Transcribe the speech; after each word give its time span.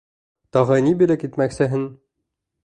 Тағы 0.55 0.77
ни 0.85 0.93
бүләк 1.03 1.27
итмәксеһең? 1.29 1.85